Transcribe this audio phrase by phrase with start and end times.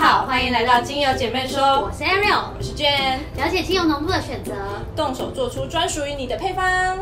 [0.00, 4.54] 好，欢迎来到精油姐妹说，我是 Ariel，我是 Jane，了解精油浓度的选择，
[4.96, 7.00] 动手做出专属于你的配方。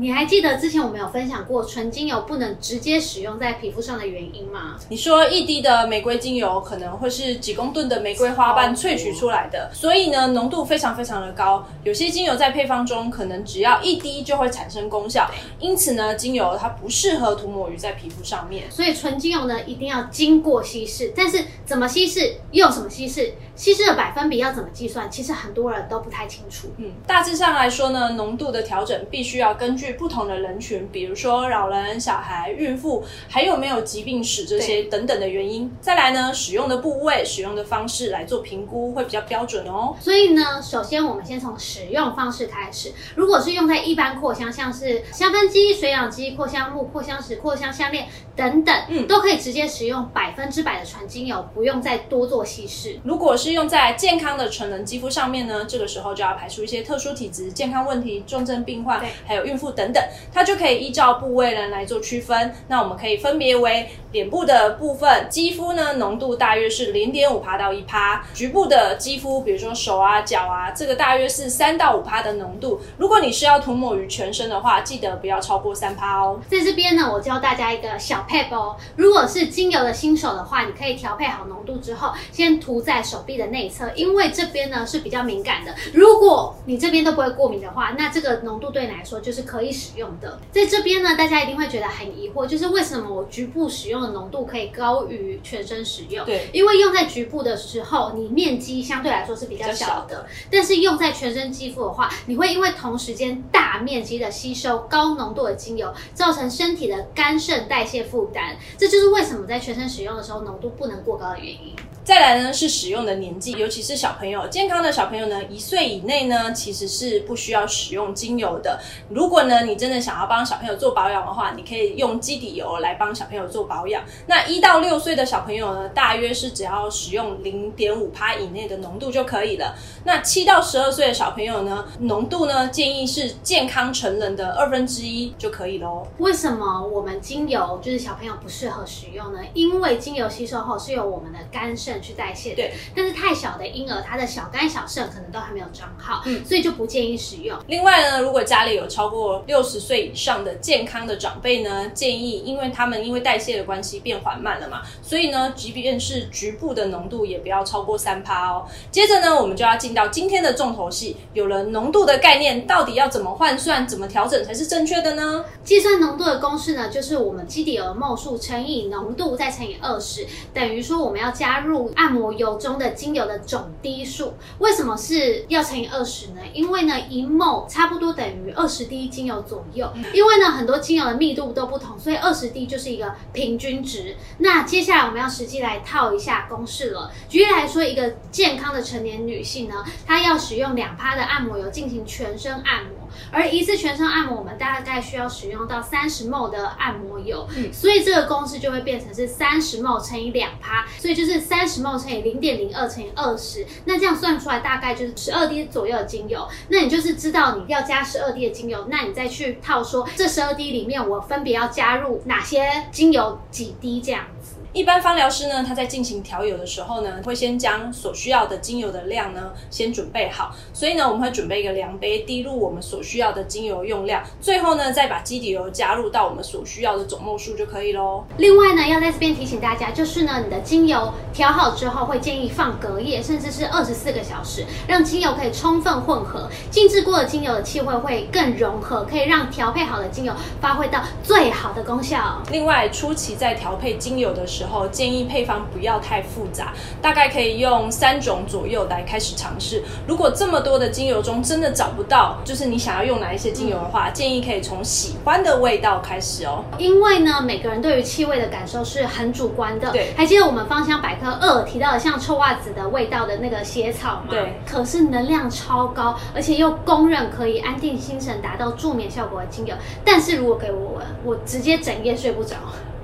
[0.00, 4.76] 你还记得之前我们有分享过纯精油不能直接使用在皮肤上的原因吗？
[4.88, 11.66] 你说一滴的玫瑰精油可能会是几公吨的玫瑰花瓣萃取出来的，所以呢浓度非常非常的高。
[11.82, 15.28] 有些精油在配方中可能只要一滴就会产生功效，
[15.58, 18.70] 因此呢精油它不适合涂抹于在皮肤上面。
[18.70, 26.68] 所以纯精油呢一定要经过稀释，但是怎么稀释，用什么稀释，稀释的百分比要怎么计算，其实很多人都不太清楚。
[26.76, 35.70] 嗯，大致上来说呢，浓度的调整必须要根据不同的人群，比如说老人、小孩、孕妇，还有没有疾病史这些等等的原因。
[35.80, 39.96] 再来呢，使用的部位、使用的方式来做评估会比较标准哦。
[40.00, 42.92] 所以呢，首先我们先从使用方式开始。
[43.14, 52.98] 如果是用在一般扩香，像是香氛机、水养机、扩香木、扩香石、扩香项链等等，嗯，都可以直接使用百分之百的纯精油，不用再多做稀释。
[53.04, 60.02] 如果是用在健康的纯人肌肤上面呢，这个时候就要排除一些特殊体质、健康问题、重症病患，还有孕妇等等，
[60.34, 62.52] 它就可以依照部位呢来做区分。
[62.66, 72.80] 那我们可以分别为脸部的部分肌肤呢，浓度大约是零点五帕到一帕；局部的肌肤，比如说手啊、脚啊，这个大约是三到五帕的浓度。
[72.96, 76.40] 如果你是要涂抹于全身的话，记得不要超过三帕哦。
[76.48, 78.74] 在这边呢，我教大家一个小配哦。
[78.96, 85.74] 如果是精油的新手的话，你可以调配好浓度之后，先涂在手臂的内侧，因为这边呢是比较敏感的。
[85.92, 90.40] 如果你这边都不会过敏的话，那这个浓度对你来说就是可以使用的。
[90.50, 96.24] 在这边呢，大家一定会觉得很疑惑，就是为什么我局部使用的浓度可以高于全身使用？
[96.24, 108.56] 对，因为用在局部的时候，你面积相对来说是比较小的，但是用在全身肌肤的话，你会因为同时间大面积的吸收高浓度的精油，造成身体的肝肾代谢负担。
[108.76, 111.74] 这就是为什么在全身使用的时候浓度不能过高的原因。
[112.08, 118.80] 再来呢是使用的年纪，尤其是小朋友，健康的小朋友呢，一岁以内呢其实是不需要使用精油的。
[119.10, 124.02] 如果呢你真的想要帮小朋友做保养的话，你可以用基底油来帮小朋友做保养。
[124.26, 129.76] 那一到六岁的小朋友呢，大约是只要使用零点五帕以内的浓度就可以了。
[130.04, 136.06] 那七到十二岁的小朋友呢，浓度呢建议是健康成人的二分之一就可以喽。
[136.16, 139.40] 为什么我们精油就是小朋友不适合使用呢？
[139.52, 142.72] 因为精油吸收后是由我们的肝肾去代谢，对。
[142.94, 147.58] 但是太小的婴儿，他的小肝小肾可能都还没有长好，嗯，所以就不建议使用。
[147.66, 158.66] 另外呢，如果家里有超过六十岁以上的健康的长辈呢，建议，因为他们因为代谢的关系变缓慢了嘛，所以呢，即便是局部的浓度也不要超过三帕哦。
[158.90, 165.44] 接着呢，我们就要进到今天的重头戏，有了浓度的概念，到底要怎么换算、怎么调整才是正确的呢？
[165.64, 174.34] 计算浓度的公式呢，就是我们基底油的目数乘以浓度再乘以二十，等于说我们要加入按摩油中的精油的总滴数。
[174.58, 176.40] 为什么是要乘以二十呢？
[176.52, 179.90] 因为呢，一毫差不多等于二十滴精油左右。
[180.12, 184.16] 因为呢，很多精油的密度都不同，所以二十滴就是一个平均值。
[184.38, 187.10] 那接下来我们要实际来套一下公式了。
[187.28, 192.97] 举例来说，一个健康的成年女性呢，她要使用两趴的按摩油进行全身按摩。
[193.30, 206.46] 而一次全身按摩，我们大概需要使用到三十 ml 的按摩油，嗯，所以这个公式就会变成是三十 ml 乘以两趴，所以就是三十 ml 乘以零点零二乘以二十，那这样算出来大概就是十二滴左右的精油。
[206.68, 214.56] 那你就是知道你要加十二滴的精油，那你再去套说这十二滴里面我分别要加入哪些精油几滴这样子。
[214.74, 228.22] 一般芳疗师呢，他在进行调油的时候呢，会先将所需要的精油的量呢先准备好，所以呢，我们会准备一个量杯，滴入我们所需要的精油用量，最后呢，再把基底油加入到我们所需要的总目数就可以喽。
[228.36, 242.42] 另外呢，要在这边提醒大家，就是呢，你的精油调好之后，会建议放隔夜，甚至是二十四个小时，让精油可以充分混合，静置过的精油的气味会更融合，可以让调配好的精油发挥到最好的功效。
[242.50, 249.82] 另外，初期在调配精油的时候，建议配方不要太复杂，大概可以用三种左右来开始尝试。
[250.06, 256.64] 如果这么多的精油中真的找不到，就是你想要用哪一些精油的话，建议可以从喜欢的味道开始哦。
[256.78, 259.90] 因为呢，每个人对于气味的感受是很主观的。
[259.90, 264.26] 对，还记得我们芳香百科二提到的像臭袜子的味道的那个血草吗？
[264.30, 269.74] 对，可是能量超高，而且又公认可以安定心神、达到助眠效果的精油。
[270.04, 272.56] 但是如果给我闻，我直接整夜睡不着。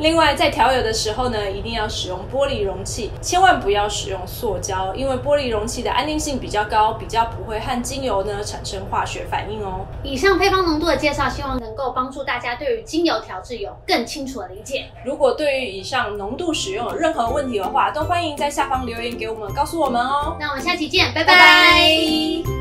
[0.00, 9.86] 另外，在调油的时候呢，一定要使用玻璃容器，千万不要使用塑胶，因为玻璃容器的安定性比较高，比较不会和精油呢产生化学反应哦。
[10.02, 14.86] 以上配方浓度的介绍，希望能够帮助大家对于精油调制有更清楚的理解。
[15.04, 20.34] 如果对于以上浓度使用有任何问题的话，都欢迎在下方留言给我们，告诉我们哦。
[20.40, 22.59] 那我们下期见，拜拜拜。